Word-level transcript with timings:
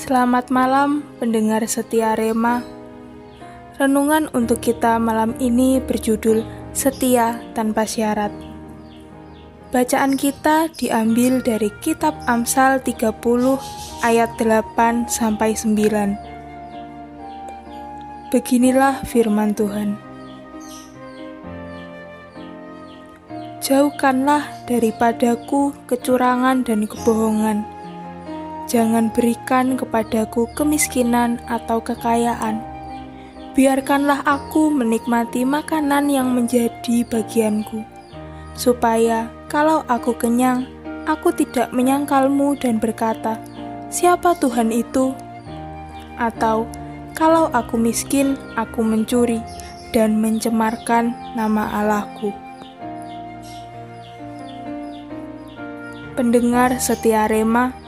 Selamat 0.00 0.48
malam, 0.48 1.04
pendengar 1.20 1.60
setia 1.68 2.16
Rema. 2.16 2.64
Renungan 3.76 4.32
untuk 4.32 4.64
kita 4.64 4.96
malam 4.96 5.36
ini 5.36 5.76
berjudul 5.76 6.40
Setia 6.72 7.36
Tanpa 7.52 7.84
Syarat. 7.84 8.32
Bacaan 9.68 10.16
kita 10.16 10.72
diambil 10.72 11.44
dari 11.44 11.68
kitab 11.84 12.16
Amsal 12.24 12.80
30 12.80 13.12
ayat 14.00 14.32
8 14.40 15.04
sampai 15.04 15.52
9. 15.52 18.32
Beginilah 18.32 19.04
firman 19.04 19.52
Tuhan. 19.52 20.00
Jauhkanlah 23.60 24.64
daripadaku 24.64 25.76
kecurangan 25.84 26.64
dan 26.64 26.88
kebohongan 26.88 27.79
Jangan 28.70 29.10
berikan 29.10 29.74
kepadaku 29.74 30.46
kemiskinan 30.54 31.42
atau 31.50 31.82
kekayaan. 31.82 32.62
Biarkanlah 33.58 34.22
aku 34.22 34.70
menikmati 34.70 35.42
makanan 35.42 36.06
yang 36.06 36.30
menjadi 36.30 37.02
bagianku, 37.10 37.82
supaya 38.54 39.26
kalau 39.50 39.82
aku 39.90 40.14
kenyang, 40.14 40.70
aku 41.02 41.34
tidak 41.34 41.74
menyangkalmu 41.74 42.54
dan 42.62 42.78
berkata, 42.78 43.42
"Siapa 43.90 44.38
Tuhan 44.38 44.70
itu?" 44.70 45.18
Atau, 46.14 46.70
"Kalau 47.18 47.50
aku 47.50 47.74
miskin, 47.74 48.38
aku 48.54 48.86
mencuri 48.86 49.42
dan 49.90 50.22
mencemarkan 50.22 51.10
nama 51.34 51.74
Allahku." 51.74 52.30
Pendengar 56.14 56.78
setia 56.78 57.26
Rema, 57.26 57.79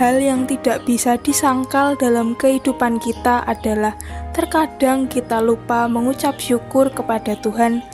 Hal 0.00 0.16
yang 0.16 0.48
tidak 0.48 0.88
bisa 0.88 1.20
disangkal 1.20 1.92
dalam 1.92 2.32
kehidupan 2.32 2.96
kita 3.04 3.44
adalah 3.44 3.92
terkadang 4.32 5.04
kita 5.04 5.44
lupa 5.44 5.84
mengucap 5.92 6.40
syukur 6.40 6.88
kepada 6.88 7.36
Tuhan 7.36 7.84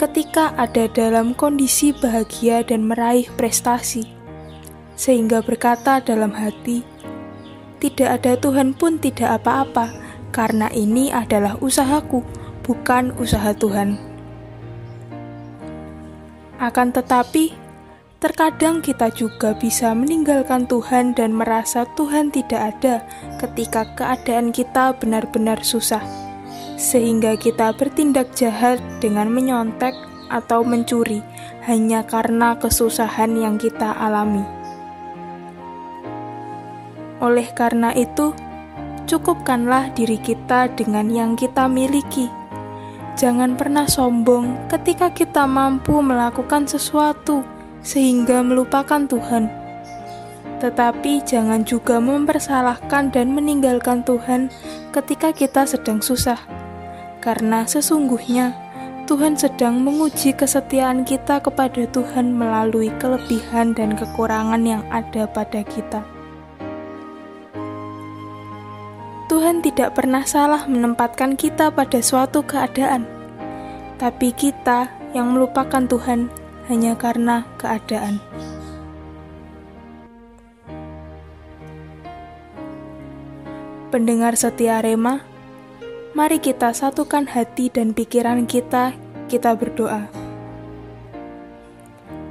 ketika 0.00 0.56
ada 0.56 0.88
dalam 0.88 1.36
kondisi 1.36 1.92
bahagia 1.92 2.64
dan 2.64 2.88
meraih 2.88 3.28
prestasi, 3.36 4.08
sehingga 4.96 5.44
berkata 5.44 6.00
dalam 6.00 6.32
hati, 6.32 6.80
"Tidak 7.76 8.08
ada 8.08 8.40
Tuhan 8.40 8.72
pun 8.72 8.96
tidak 8.96 9.44
apa-apa, 9.44 9.92
karena 10.32 10.72
ini 10.72 11.12
adalah 11.12 11.60
usahaku, 11.60 12.24
bukan 12.64 13.12
usaha 13.20 13.52
Tuhan." 13.52 14.00
Akan 16.56 16.88
tetapi, 16.88 17.52
Terkadang 18.20 18.84
kita 18.84 19.08
juga 19.08 19.56
bisa 19.56 19.96
meninggalkan 19.96 20.68
Tuhan 20.68 21.16
dan 21.16 21.32
merasa 21.32 21.88
Tuhan 21.96 22.28
tidak 22.28 22.76
ada 22.76 23.00
ketika 23.40 23.88
keadaan 23.96 24.52
kita 24.52 24.92
benar-benar 25.00 25.64
susah, 25.64 26.04
sehingga 26.76 27.40
kita 27.40 27.72
bertindak 27.72 28.36
jahat 28.36 28.76
dengan 29.00 29.32
menyontek 29.32 29.96
atau 30.28 30.60
mencuri 30.60 31.24
hanya 31.64 32.04
karena 32.04 32.60
kesusahan 32.60 33.40
yang 33.40 33.56
kita 33.56 33.88
alami. 33.88 34.44
Oleh 37.24 37.48
karena 37.56 37.96
itu, 37.96 38.36
cukupkanlah 39.08 39.96
diri 39.96 40.20
kita 40.20 40.68
dengan 40.76 41.08
yang 41.08 41.40
kita 41.40 41.72
miliki. 41.72 42.28
Jangan 43.16 43.56
pernah 43.56 43.88
sombong 43.88 44.68
ketika 44.68 45.08
kita 45.08 45.48
mampu 45.48 46.04
melakukan 46.04 46.68
sesuatu 46.68 47.59
sehingga 47.80 48.44
melupakan 48.44 49.04
Tuhan. 49.08 49.48
Tetapi 50.60 51.24
jangan 51.24 51.64
juga 51.64 51.96
mempersalahkan 51.98 53.08
dan 53.08 53.32
meninggalkan 53.32 54.04
Tuhan 54.04 54.52
ketika 54.92 55.32
kita 55.32 55.64
sedang 55.64 56.04
susah, 56.04 56.36
karena 57.24 57.64
sesungguhnya 57.64 58.52
Tuhan 59.08 59.34
sedang 59.34 59.80
menguji 59.80 60.36
kesetiaan 60.36 61.02
kita 61.02 61.40
kepada 61.42 61.82
Tuhan 61.88 62.30
melalui 62.30 62.92
kelebihan 63.00 63.74
dan 63.74 63.96
kekurangan 63.96 64.62
yang 64.62 64.84
ada 64.92 65.26
pada 65.26 65.64
kita. 65.64 66.04
Tuhan 69.26 69.62
tidak 69.64 69.96
pernah 69.96 70.22
salah 70.26 70.68
menempatkan 70.68 71.38
kita 71.40 71.72
pada 71.72 71.98
suatu 72.04 72.44
keadaan, 72.44 73.08
tapi 73.96 74.30
kita 74.30 74.90
yang 75.10 75.34
melupakan 75.34 75.86
Tuhan 75.86 76.30
hanya 76.66 76.98
karena 76.98 77.46
keadaan. 77.56 78.20
Pendengar 83.90 84.38
setia 84.38 84.78
Rema, 84.78 85.24
mari 86.14 86.38
kita 86.38 86.70
satukan 86.70 87.26
hati 87.26 87.74
dan 87.74 87.90
pikiran 87.90 88.46
kita, 88.46 88.94
kita 89.26 89.54
berdoa. 89.58 90.06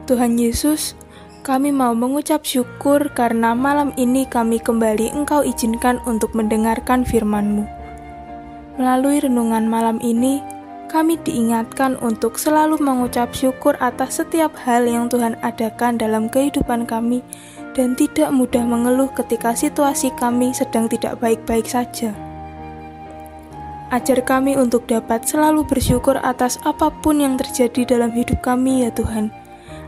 Tuhan 0.08 0.40
Yesus, 0.40 0.96
kami 1.44 1.76
mau 1.76 1.92
mengucap 1.96 2.48
syukur 2.48 3.12
karena 3.12 3.52
malam 3.56 3.92
ini 4.00 4.24
kami 4.24 4.60
kembali 4.60 5.12
Engkau 5.12 5.44
izinkan 5.44 6.00
untuk 6.08 6.32
mendengarkan 6.32 7.04
firman-Mu. 7.04 7.68
Melalui 8.80 9.20
renungan 9.20 9.68
malam 9.68 10.00
ini, 10.00 10.40
kami 10.90 11.22
diingatkan 11.22 11.96
untuk 12.02 12.42
selalu 12.42 12.82
mengucap 12.82 13.30
syukur 13.32 13.78
atas 13.78 14.18
setiap 14.18 14.58
hal 14.66 14.90
yang 14.90 15.06
Tuhan 15.06 15.38
adakan 15.46 16.02
dalam 16.02 16.26
kehidupan 16.28 16.90
kami 16.90 17.22
dan 17.78 17.94
tidak 17.94 18.34
mudah 18.34 18.66
mengeluh 18.66 19.14
ketika 19.14 19.54
situasi 19.54 20.10
kami 20.18 20.52
sedang 20.52 20.90
tidak 20.90 21.22
baik-baik 21.22 21.70
saja. 21.70 22.12
Ajar 23.90 24.22
kami 24.22 24.54
untuk 24.58 24.86
dapat 24.86 25.26
selalu 25.26 25.66
bersyukur 25.66 26.18
atas 26.22 26.62
apa 26.66 26.94
pun 27.02 27.22
yang 27.22 27.38
terjadi 27.38 27.98
dalam 27.98 28.14
hidup 28.14 28.42
kami 28.42 28.86
ya 28.86 28.94
Tuhan. 28.94 29.34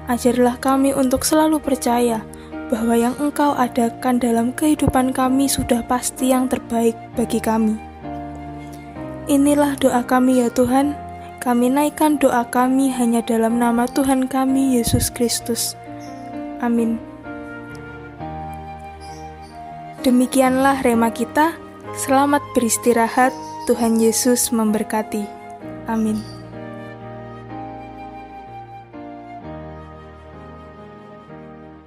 Ajarlah 0.10 0.58
kami 0.58 0.94
untuk 0.94 1.22
selalu 1.22 1.62
percaya 1.62 2.26
bahwa 2.72 2.96
yang 2.96 3.14
Engkau 3.20 3.54
adakan 3.54 4.18
dalam 4.18 4.56
kehidupan 4.56 5.14
kami 5.14 5.46
sudah 5.46 5.84
pasti 5.86 6.32
yang 6.32 6.48
terbaik 6.48 6.96
bagi 7.14 7.38
kami. 7.38 7.91
Inilah 9.32 9.80
doa 9.80 10.04
kami 10.04 10.44
ya 10.44 10.52
Tuhan. 10.52 10.92
Kami 11.40 11.72
naikkan 11.72 12.20
doa 12.20 12.44
kami 12.52 12.92
hanya 12.92 13.24
dalam 13.24 13.64
nama 13.64 13.88
Tuhan 13.88 14.28
kami 14.28 14.76
Yesus 14.76 15.08
Kristus. 15.08 15.80
Amin. 16.60 17.00
Demikianlah 20.04 20.84
rema 20.84 21.16
kita. 21.16 21.56
Selamat 21.96 22.44
beristirahat. 22.52 23.32
Tuhan 23.72 24.04
Yesus 24.04 24.52
memberkati. 24.52 25.24
Amin. 25.88 26.41